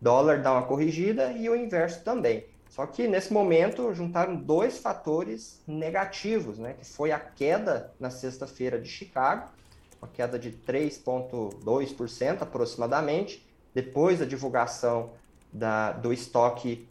dólar 0.00 0.42
dá 0.42 0.52
uma 0.52 0.66
corrigida 0.66 1.32
e 1.32 1.48
o 1.48 1.56
inverso 1.56 2.02
também. 2.02 2.46
Só 2.68 2.86
que 2.86 3.08
nesse 3.08 3.32
momento 3.32 3.94
juntaram 3.94 4.36
dois 4.36 4.78
fatores 4.78 5.62
negativos, 5.66 6.58
né, 6.58 6.74
que 6.74 6.84
foi 6.84 7.12
a 7.12 7.18
queda 7.18 7.92
na 7.98 8.10
sexta-feira 8.10 8.78
de 8.78 8.88
Chicago 8.88 9.48
uma 10.00 10.08
queda 10.08 10.38
de 10.38 10.52
3,2% 10.52 12.42
aproximadamente, 12.42 13.46
depois 13.74 14.18
da 14.18 14.24
divulgação 14.24 15.10
da, 15.52 15.92
do 15.92 16.12
estoque 16.12 16.88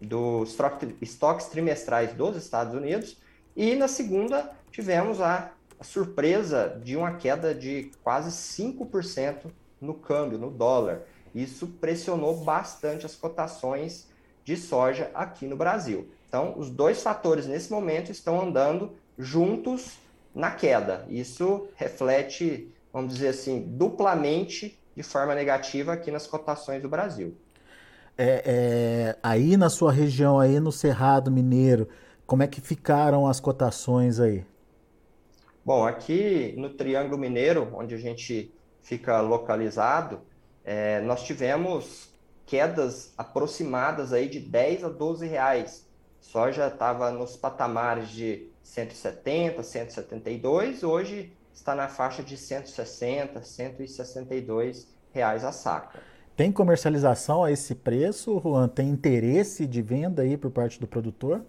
dos 0.00 0.56
estoques 1.00 1.46
trimestrais 1.46 2.12
dos 2.14 2.36
Estados 2.36 2.74
Unidos. 2.74 3.16
E 3.54 3.76
na 3.76 3.86
segunda, 3.86 4.50
tivemos 4.70 5.20
a, 5.20 5.52
a 5.78 5.84
surpresa 5.84 6.80
de 6.82 6.96
uma 6.96 7.14
queda 7.14 7.54
de 7.54 7.90
quase 8.02 8.30
5% 8.30 9.50
no 9.80 9.94
câmbio, 9.94 10.38
no 10.38 10.50
dólar. 10.50 11.02
Isso 11.34 11.66
pressionou 11.66 12.36
bastante 12.38 13.06
as 13.06 13.14
cotações 13.14 14.06
de 14.44 14.56
soja 14.56 15.10
aqui 15.14 15.46
no 15.46 15.56
Brasil. 15.56 16.08
Então, 16.28 16.54
os 16.58 16.70
dois 16.70 17.02
fatores 17.02 17.46
nesse 17.46 17.70
momento 17.70 18.10
estão 18.10 18.40
andando 18.40 18.92
juntos 19.18 19.98
na 20.34 20.50
queda. 20.50 21.06
Isso 21.08 21.68
reflete, 21.76 22.72
vamos 22.92 23.14
dizer 23.14 23.28
assim, 23.28 23.60
duplamente 23.60 24.78
de 24.96 25.02
forma 25.02 25.34
negativa 25.34 25.92
aqui 25.92 26.10
nas 26.10 26.26
cotações 26.26 26.82
do 26.82 26.88
Brasil. 26.88 27.36
É, 28.16 28.42
é, 28.44 29.16
aí 29.22 29.56
na 29.56 29.70
sua 29.70 29.90
região, 29.90 30.38
aí 30.38 30.60
no 30.60 30.70
Cerrado 30.70 31.30
Mineiro, 31.30 31.88
como 32.26 32.42
é 32.42 32.46
que 32.46 32.60
ficaram 32.60 33.26
as 33.26 33.40
cotações 33.40 34.20
aí? 34.20 34.44
Bom, 35.64 35.86
aqui 35.86 36.54
no 36.56 36.70
Triângulo 36.70 37.16
Mineiro, 37.16 37.68
onde 37.74 37.94
a 37.94 37.98
gente 37.98 38.52
fica 38.82 39.20
localizado, 39.20 40.20
é, 40.64 41.00
nós 41.00 41.22
tivemos 41.22 42.10
quedas 42.46 43.12
aproximadas 43.16 44.12
aí 44.12 44.28
de 44.28 44.40
10 44.40 44.84
a 44.84 44.88
12 44.88 45.26
reais. 45.26 45.86
Soja 46.20 46.68
estava 46.68 47.10
nos 47.10 47.36
patamares 47.36 48.08
de 48.08 48.48
170, 48.62 49.62
172, 49.62 50.82
hoje 50.82 51.32
está 51.52 51.74
na 51.74 51.88
faixa 51.88 52.22
de 52.22 52.36
160, 52.36 53.42
162 53.42 54.88
reais 55.12 55.44
a 55.44 55.52
saca. 55.52 56.00
Tem 56.36 56.50
comercialização 56.50 57.44
a 57.44 57.52
esse 57.52 57.74
preço, 57.74 58.40
Juan? 58.40 58.68
Tem 58.68 58.88
interesse 58.88 59.66
de 59.66 59.82
venda 59.82 60.22
aí 60.22 60.36
por 60.36 60.50
parte 60.50 60.80
do 60.80 60.86
produtor? 60.86 61.44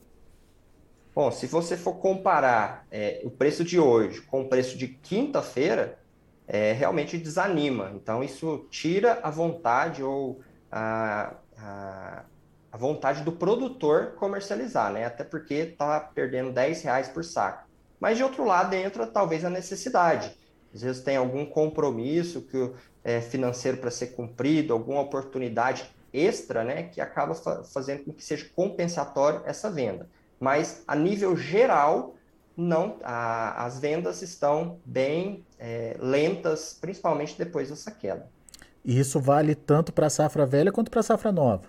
Bom, 1.15 1.31
se 1.31 1.45
você 1.45 1.77
for 1.77 1.93
comparar 1.93 2.85
é, 2.91 3.21
o 3.23 3.29
preço 3.29 3.63
de 3.63 3.79
hoje 3.79 4.21
com 4.21 4.41
o 4.41 4.49
preço 4.49 4.77
de 4.77 4.87
quinta-feira, 4.87 5.99
é, 6.47 6.73
realmente 6.73 7.17
desanima. 7.17 7.91
Então, 7.95 8.23
isso 8.23 8.67
tira 8.69 9.19
a 9.23 9.29
vontade 9.29 10.03
ou 10.03 10.41
a, 10.71 11.35
a, 11.57 12.23
a 12.71 12.77
vontade 12.77 13.23
do 13.23 13.31
produtor 13.31 14.13
comercializar, 14.15 14.91
né? 14.91 15.05
Até 15.05 15.23
porque 15.23 15.53
está 15.53 15.99
perdendo 15.99 16.51
10 16.51 16.81
reais 16.83 17.07
por 17.07 17.23
saco. 17.23 17.67
Mas 17.99 18.17
de 18.17 18.23
outro 18.23 18.43
lado 18.43 18.73
entra 18.73 19.07
talvez 19.07 19.45
a 19.45 19.49
necessidade. 19.49 20.35
Às 20.73 20.81
vezes 20.81 21.03
tem 21.03 21.15
algum 21.15 21.45
compromisso 21.45 22.41
que 22.41 22.71
é 23.03 23.21
financeiro 23.21 23.77
para 23.77 23.91
ser 23.91 24.07
cumprido, 24.07 24.73
alguma 24.73 25.01
oportunidade 25.01 25.85
extra, 26.11 26.63
né, 26.63 26.83
que 26.83 27.01
acaba 27.01 27.33
fa 27.33 27.63
fazendo 27.63 28.05
com 28.05 28.13
que 28.13 28.23
seja 28.23 28.49
compensatório 28.55 29.41
essa 29.45 29.69
venda. 29.69 30.07
Mas 30.39 30.83
a 30.87 30.95
nível 30.95 31.35
geral, 31.35 32.15
não, 32.55 32.97
a, 33.03 33.65
as 33.65 33.79
vendas 33.79 34.21
estão 34.21 34.79
bem 34.85 35.45
é, 35.57 35.95
lentas, 35.99 36.77
principalmente 36.79 37.37
depois 37.37 37.69
dessa 37.69 37.91
queda. 37.91 38.27
E 38.85 38.99
isso 38.99 39.19
vale 39.19 39.55
tanto 39.55 39.93
para 39.93 40.07
a 40.07 40.09
safra 40.09 40.45
velha 40.45 40.71
quanto 40.71 40.91
para 40.91 40.99
a 40.99 41.03
safra 41.03 41.31
nova? 41.31 41.67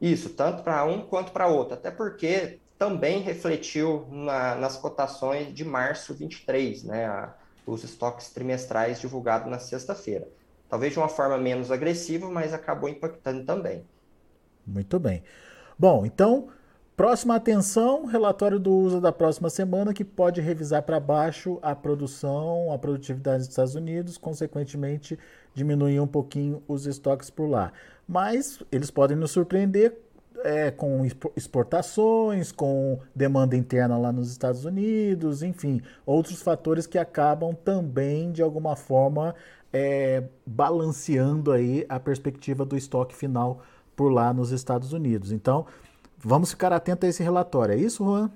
Isso, 0.00 0.30
tanto 0.30 0.62
para 0.62 0.84
um 0.84 1.06
quanto 1.06 1.32
para 1.32 1.46
outro, 1.46 1.74
até 1.74 1.90
porque 1.90 2.58
também 2.78 3.22
refletiu 3.22 4.06
na, 4.10 4.54
nas 4.56 4.76
cotações 4.76 5.54
de 5.54 5.64
março 5.64 6.12
23, 6.12 6.84
né, 6.84 7.06
a, 7.06 7.34
os 7.66 7.84
estoques 7.84 8.30
trimestrais 8.30 9.00
divulgados 9.00 9.50
na 9.50 9.58
sexta-feira. 9.58 10.28
Talvez 10.68 10.92
de 10.92 10.98
uma 10.98 11.08
forma 11.08 11.38
menos 11.38 11.70
agressiva, 11.70 12.28
mas 12.28 12.52
acabou 12.52 12.88
impactando 12.88 13.44
também. 13.44 13.84
Muito 14.66 14.98
bem. 14.98 15.22
Bom, 15.78 16.04
então, 16.04 16.48
próxima 16.96 17.36
atenção, 17.36 18.06
relatório 18.06 18.58
do 18.58 18.72
uso 18.72 19.00
da 19.00 19.12
próxima 19.12 19.50
semana, 19.50 19.92
que 19.92 20.04
pode 20.04 20.40
revisar 20.40 20.82
para 20.82 21.00
baixo 21.00 21.58
a 21.62 21.74
produção, 21.74 22.72
a 22.72 22.78
produtividade 22.78 23.38
dos 23.38 23.48
Estados 23.48 23.74
Unidos, 23.74 24.16
consequentemente 24.16 25.18
diminuir 25.54 26.00
um 26.00 26.06
pouquinho 26.06 26.62
os 26.66 26.86
estoques 26.86 27.30
por 27.30 27.48
lá 27.48 27.72
mas 28.06 28.62
eles 28.70 28.90
podem 28.90 29.16
nos 29.16 29.30
surpreender 29.30 29.98
é, 30.44 30.70
com 30.70 31.06
exportações, 31.36 32.52
com 32.52 32.98
demanda 33.14 33.56
interna 33.56 33.96
lá 33.96 34.12
nos 34.12 34.30
Estados 34.30 34.64
Unidos, 34.64 35.42
enfim, 35.42 35.80
outros 36.04 36.42
fatores 36.42 36.86
que 36.86 36.98
acabam 36.98 37.54
também, 37.54 38.30
de 38.30 38.42
alguma 38.42 38.76
forma, 38.76 39.34
é, 39.72 40.22
balanceando 40.44 41.50
aí 41.50 41.86
a 41.88 41.98
perspectiva 41.98 42.64
do 42.64 42.76
estoque 42.76 43.14
final 43.14 43.62
por 43.96 44.12
lá 44.12 44.34
nos 44.34 44.50
Estados 44.50 44.92
Unidos. 44.92 45.32
Então, 45.32 45.66
vamos 46.24 46.50
ficar 46.50 46.72
atento 46.72 47.06
a 47.06 47.08
esse 47.08 47.22
relatório. 47.22 47.74
É 47.74 47.76
isso, 47.76 48.04
Juan? 48.04 48.30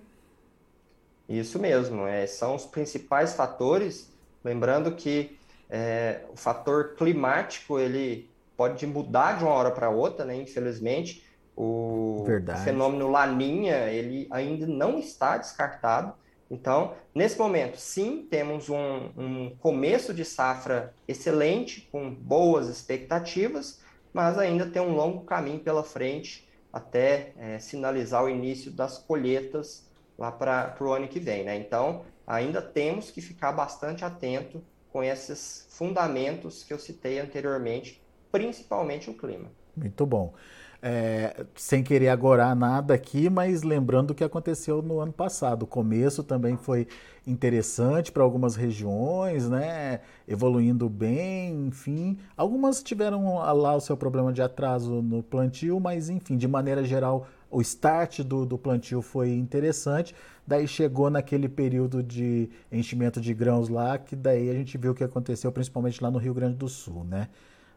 Isso 1.28 1.59
mesmo. 1.59 2.07
É, 2.07 2.26
são 2.26 2.54
os 2.54 2.64
principais 2.66 3.35
fatores. 3.35 4.11
Lembrando 4.45 4.92
que 4.92 5.38
é, 5.68 6.21
o 6.30 6.37
fator 6.37 6.95
climático 6.97 7.78
ele 7.78 8.30
pode 8.57 8.87
mudar 8.87 9.38
de 9.38 9.45
uma 9.45 9.52
hora 9.52 9.71
para 9.71 9.90
outra, 9.90 10.25
né? 10.25 10.37
Infelizmente, 10.37 11.25
o 11.57 12.25
Verdade. 12.26 12.62
fenômeno 12.64 13.11
Laninha 13.11 13.87
ele 13.90 14.26
ainda 14.30 14.66
não 14.66 14.99
está 14.99 15.37
descartado. 15.37 16.14
Então, 16.50 16.95
nesse 17.14 17.38
momento, 17.38 17.76
sim, 17.76 18.26
temos 18.30 18.71
um, 18.71 19.11
um 19.16 19.57
começo 19.61 20.14
de 20.14 20.25
safra 20.25 20.95
excelente, 21.07 21.87
com 21.92 22.11
boas 22.11 22.68
expectativas, 22.68 23.80
mas 24.14 24.38
ainda 24.38 24.64
tem 24.64 24.80
um 24.80 24.95
longo 24.95 25.25
caminho 25.25 25.61
pela 25.61 25.85
frente 25.85 26.47
até 26.72 27.32
é, 27.38 27.58
sinalizar 27.58 28.25
o 28.25 28.28
início 28.28 28.70
das 28.70 28.98
colheitas 28.98 29.88
lá 30.18 30.30
para 30.32 30.76
o 30.80 30.92
ano 30.92 31.08
que 31.08 31.20
vem. 31.20 31.44
Né? 31.44 31.56
Então, 31.56 32.02
ainda 32.26 32.60
temos 32.60 33.10
que 33.10 33.20
ficar 33.20 33.52
bastante 33.52 34.04
atento 34.04 34.62
com 34.90 35.02
esses 35.02 35.66
fundamentos 35.70 36.64
que 36.64 36.72
eu 36.72 36.78
citei 36.78 37.20
anteriormente, 37.20 38.02
principalmente 38.32 39.10
o 39.10 39.14
clima. 39.14 39.50
Muito 39.76 40.04
bom. 40.04 40.34
É, 40.80 41.44
sem 41.56 41.82
querer 41.82 42.08
agorar 42.08 42.54
nada 42.54 42.94
aqui, 42.94 43.28
mas 43.28 43.62
lembrando 43.62 44.12
o 44.12 44.14
que 44.14 44.22
aconteceu 44.22 44.80
no 44.80 45.00
ano 45.00 45.12
passado. 45.12 45.64
O 45.64 45.66
começo 45.66 46.22
também 46.22 46.56
foi 46.56 46.87
interessante 47.28 48.11
para 48.11 48.23
algumas 48.23 48.56
regiões, 48.56 49.49
né? 49.49 50.00
Evoluindo 50.26 50.88
bem, 50.88 51.66
enfim. 51.66 52.18
Algumas 52.37 52.82
tiveram 52.82 53.37
lá 53.37 53.76
o 53.76 53.80
seu 53.80 53.97
problema 53.97 54.32
de 54.32 54.40
atraso 54.40 55.02
no 55.02 55.23
plantio, 55.23 55.78
mas 55.78 56.08
enfim, 56.08 56.37
de 56.37 56.49
maneira 56.49 56.82
geral, 56.85 57.26
o 57.50 57.61
start 57.61 58.20
do, 58.20 58.47
do 58.47 58.56
plantio 58.56 59.02
foi 59.02 59.30
interessante. 59.30 60.14
Daí 60.47 60.66
chegou 60.66 61.11
naquele 61.11 61.49
período 61.49 62.02
de 62.02 62.49
enchimento 62.73 63.20
de 63.20 63.35
grãos 63.35 63.68
lá, 63.68 63.99
que 63.99 64.16
daí 64.16 64.49
a 64.49 64.54
gente 64.54 64.78
viu 64.78 64.92
o 64.92 64.94
que 64.94 65.04
aconteceu, 65.04 65.52
principalmente 65.52 66.02
lá 66.02 66.11
no 66.11 66.18
Rio 66.18 66.32
Grande 66.32 66.56
do 66.56 66.68
Sul, 66.68 67.04
né? 67.04 67.28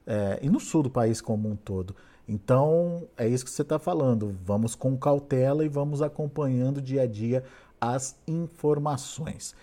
É, 0.08 0.40
e 0.42 0.50
no 0.50 0.60
sul 0.60 0.82
do 0.82 0.90
país 0.90 1.22
como 1.22 1.48
um 1.48 1.56
todo. 1.56 1.96
Então, 2.28 3.08
é 3.18 3.28
isso 3.28 3.44
que 3.44 3.52
você 3.52 3.62
está 3.62 3.78
falando. 3.78 4.36
Vamos 4.44 4.74
com 4.74 4.98
cautela 4.98 5.66
e 5.66 5.68
vamos 5.68 6.02
acompanhando 6.02 6.82
dia 6.82 7.04
a 7.04 7.06
dia 7.06 7.44
as 7.82 8.16
informações. 8.28 9.56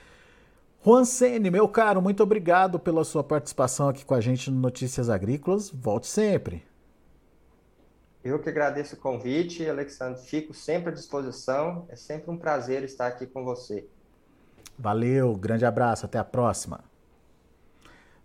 Juan 0.85 1.05
Sene, 1.05 1.51
meu 1.51 1.69
caro, 1.69 2.03
muito 2.03 2.23
obrigado 2.23 2.79
pela 2.79 3.05
sua 3.05 3.23
participação 3.23 3.89
aqui 3.89 4.05
com 4.05 4.15
a 4.15 4.21
gente 4.21 4.51
no 4.51 4.59
Notícias 4.61 5.09
Agrícolas. 5.09 5.71
Volte 5.71 6.09
sempre. 6.09 6.67
Eu 8.25 8.39
que 8.41 8.49
agradeço 8.49 8.97
o 8.97 8.99
convite, 8.99 9.69
Alexandre. 9.69 10.21
Fico 10.23 10.53
sempre 10.53 10.91
à 10.91 10.93
disposição. 10.93 11.87
É 11.89 11.97
sempre 11.97 12.31
um 12.31 12.37
prazer 12.37 12.83
estar 12.83 13.07
aqui 13.07 13.27
com 13.27 13.45
você. 13.45 13.87
Valeu, 14.79 15.35
grande 15.37 15.65
abraço, 15.65 16.07
até 16.07 16.19
a 16.19 16.25
próxima. 16.25 16.81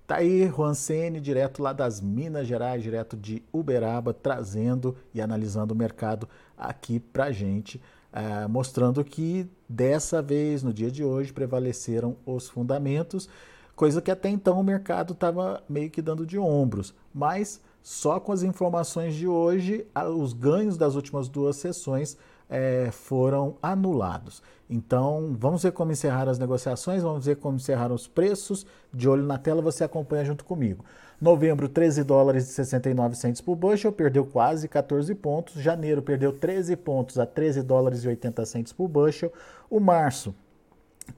Tá 0.06 0.18
aí 0.18 0.48
Juan 0.48 0.74
Sene, 0.74 1.22
direto 1.22 1.64
lá 1.64 1.72
das 1.72 2.02
Minas 2.02 2.46
Gerais, 2.46 2.84
direto 2.84 3.16
de 3.16 3.42
Uberaba, 3.52 4.14
trazendo 4.14 4.96
e 5.14 5.22
analisando 5.22 5.74
o 5.74 5.78
mercado 5.78 6.28
aqui 6.58 7.00
pra 7.00 7.32
gente, 7.32 7.82
uh, 8.14 8.48
mostrando 8.48 9.04
que 9.04 9.50
dessa 9.68 10.22
vez, 10.22 10.64
no 10.64 10.74
dia 10.74 10.92
de 10.92 11.04
hoje, 11.04 11.34
prevaleceram 11.34 12.16
os 12.26 12.48
fundamentos, 12.48 13.28
coisa 13.76 14.02
que 14.02 14.12
até 14.12 14.30
então 14.30 14.60
o 14.60 14.64
mercado 14.64 15.14
estava 15.14 15.64
meio 15.68 15.90
que 15.90 16.02
dando 16.02 16.26
de 16.26 16.38
ombros, 16.38 16.94
mas 17.14 17.60
só 17.82 18.20
com 18.20 18.32
as 18.32 18.44
informações 18.44 19.14
de 19.16 19.28
hoje, 19.28 19.86
os 20.16 20.32
ganhos 20.32 20.78
das 20.78 20.96
últimas 20.96 21.28
duas 21.28 21.58
sessões 21.58 22.18
é, 22.50 22.90
foram 22.92 23.58
anulados. 23.62 24.42
Então, 24.70 25.36
vamos 25.38 25.64
ver 25.64 25.72
como 25.74 25.92
encerrar 25.92 26.30
as 26.30 26.40
negociações, 26.40 27.04
vamos 27.04 27.26
ver 27.26 27.36
como 27.36 27.58
encerrar 27.58 27.92
os 27.92 28.08
preços. 28.08 28.66
De 28.94 29.10
olho 29.10 29.24
na 29.24 29.38
tela, 29.38 29.62
você 29.62 29.84
acompanha 29.84 30.24
junto 30.24 30.46
comigo. 30.46 30.86
Novembro, 31.24 31.70
13 31.70 32.04
dólares 32.04 32.50
e 32.50 32.52
69 32.52 33.16
centos 33.16 33.40
por 33.40 33.56
bushel, 33.56 33.94
perdeu 33.94 34.26
quase 34.26 34.68
14 34.68 35.16
pontos. 35.16 35.54
Janeiro, 35.54 36.02
perdeu 36.02 36.34
13 36.34 36.76
pontos 36.76 37.18
a 37.18 37.26
13 37.26 37.62
dólares 37.62 38.04
e 38.04 38.10
80 38.10 38.46
centos 38.46 38.74
por 38.74 38.90
bushel. 38.90 39.32
O 39.70 39.80
março, 39.80 40.36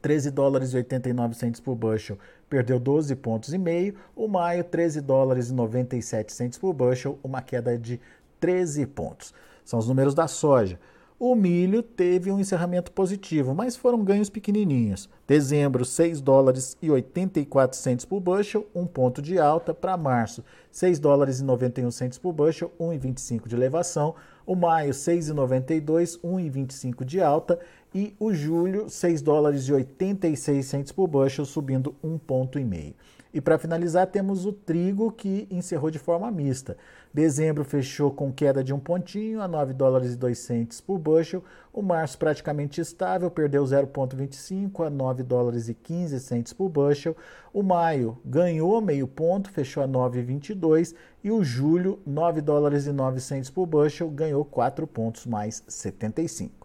13 0.04 0.30
dólares 0.30 0.74
e 0.74 0.78
89 0.78 1.34
centos 1.34 1.60
por 1.60 1.74
bushel, 1.74 2.20
perdeu 2.48 2.80
12 2.80 3.16
pontos 3.16 3.52
e 3.52 3.58
meio. 3.58 3.96
O 4.16 4.28
maio, 4.28 4.64
13 4.64 5.02
dólares 5.02 5.50
e 5.50 5.54
97 5.56 6.32
centos 6.32 6.60
por 6.60 6.72
bushel, 6.72 7.18
uma 7.24 7.42
queda 7.42 7.76
de 7.76 8.00
13 8.40 8.86
pontos. 8.86 9.34
São 9.64 9.80
os 9.80 9.88
números 9.88 10.14
da 10.14 10.28
soja. 10.28 10.80
O 11.18 11.34
milho 11.34 11.82
teve 11.82 12.30
um 12.30 12.42
encerramento 12.42 12.92
positivo, 12.92 13.56
mas 13.56 13.78
foram 13.78 14.04
ganhos 14.04 14.30
pequenininhos. 14.30 15.10
Dezembro, 15.26 15.86
6 15.86 16.20
dólares 16.20 16.76
e 16.82 16.92
84 16.92 17.78
centos 17.78 18.04
por 18.04 18.20
bushel, 18.20 18.68
um 18.76 18.86
ponto 18.86 19.22
de 19.22 19.40
alta. 19.40 19.74
Para 19.74 19.96
março, 19.96 20.44
6 20.72 21.00
dólares 21.00 21.40
e 21.40 21.44
91 21.46 21.90
centos 21.90 22.18
por 22.18 22.34
bushel, 22.34 22.70
1,25 22.78 23.48
de 23.48 23.56
elevação. 23.56 24.14
O 24.46 24.58
maio, 24.58 24.92
6,92, 24.92 26.20
1,25 26.20 27.06
de 27.06 27.22
alta. 27.22 27.58
E 27.94 28.14
o 28.20 28.34
julho, 28.34 28.90
6 28.90 29.22
dólares 29.22 29.70
e 29.70 29.72
86 29.72 30.66
centos 30.66 30.92
por 30.92 31.08
bushel, 31.08 31.46
subindo 31.46 31.96
um 32.04 32.18
ponto 32.18 32.60
e 32.60 32.66
meio. 32.66 32.94
E 33.36 33.42
para 33.42 33.58
finalizar, 33.58 34.08
temos 34.08 34.46
o 34.46 34.54
trigo 34.54 35.12
que 35.12 35.46
encerrou 35.52 35.92
de 35.92 36.00
forma 36.00 36.32
mista. 36.32 36.78
Dezembro 37.14 37.66
fechou 37.66 38.10
com 38.10 38.32
queda 38.32 38.64
de 38.64 38.74
um 38.74 38.80
pontinho 38.80 39.42
a 39.42 39.48
9 39.48 39.74
dólares 39.74 40.14
e 40.14 40.16
2 40.16 40.40
centes 40.40 40.80
por 40.80 40.98
bushel. 40.98 41.44
O 41.74 41.82
março 41.82 42.18
praticamente 42.18 42.80
estável, 42.80 43.30
perdeu 43.30 43.62
0,25 43.66 44.88
a 44.88 44.90
9 44.90 45.22
dólares 45.22 45.68
e 45.68 45.74
15 45.74 46.18
centes 46.22 46.54
por 46.54 46.70
bushel. 46.70 47.14
O 47.54 47.62
maio 47.62 48.18
ganhou 48.24 48.80
meio 48.80 49.06
ponto, 49.06 49.52
fechou 49.52 49.84
a 49.84 49.88
9,22 49.88 50.96
e 51.22 51.30
o 51.30 51.44
julho 51.44 52.00
9 52.06 52.40
dólares 52.40 52.88
e 52.88 52.94
9 52.94 53.20
centes 53.20 53.50
por 53.50 53.66
bushel, 53.66 54.10
ganhou 54.12 54.46
4 54.46 54.88
pontos 54.88 55.26
mais 55.26 55.62
75. 55.68 56.65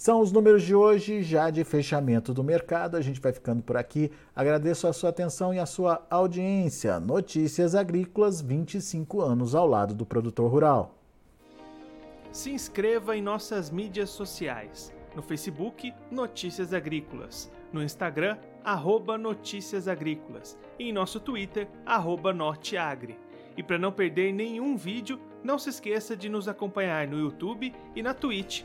São 0.00 0.22
os 0.22 0.32
números 0.32 0.62
de 0.62 0.74
hoje, 0.74 1.22
já 1.22 1.50
de 1.50 1.62
fechamento 1.62 2.32
do 2.32 2.42
mercado. 2.42 2.96
A 2.96 3.02
gente 3.02 3.20
vai 3.20 3.34
ficando 3.34 3.62
por 3.62 3.76
aqui. 3.76 4.10
Agradeço 4.34 4.86
a 4.86 4.94
sua 4.94 5.10
atenção 5.10 5.52
e 5.52 5.58
a 5.58 5.66
sua 5.66 6.06
audiência. 6.08 6.98
Notícias 6.98 7.74
Agrícolas, 7.74 8.40
25 8.40 9.20
anos 9.20 9.54
ao 9.54 9.66
lado 9.66 9.92
do 9.92 10.06
produtor 10.06 10.50
rural. 10.50 10.94
Se 12.32 12.50
inscreva 12.50 13.14
em 13.14 13.20
nossas 13.20 13.70
mídias 13.70 14.08
sociais. 14.08 14.90
No 15.14 15.20
Facebook, 15.20 15.92
Notícias 16.10 16.72
Agrícolas. 16.72 17.52
No 17.70 17.82
Instagram, 17.82 18.38
arroba 18.64 19.18
Notícias 19.18 19.86
Agrícolas. 19.86 20.58
E 20.78 20.88
em 20.88 20.94
nosso 20.94 21.20
Twitter, 21.20 21.68
arroba 21.84 22.32
Norteagri. 22.32 23.18
E 23.54 23.62
para 23.62 23.76
não 23.76 23.92
perder 23.92 24.32
nenhum 24.32 24.78
vídeo, 24.78 25.20
não 25.44 25.58
se 25.58 25.68
esqueça 25.68 26.16
de 26.16 26.30
nos 26.30 26.48
acompanhar 26.48 27.06
no 27.06 27.18
YouTube 27.18 27.74
e 27.94 28.02
na 28.02 28.14
Twitch 28.14 28.64